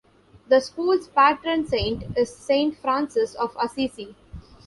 The 0.47 0.61
school's 0.61 1.07
patron 1.09 1.67
saint 1.67 2.17
is 2.17 2.35
Saint 2.35 2.75
Francis 2.75 3.35
of 3.35 3.55
Assisi. 3.61 4.15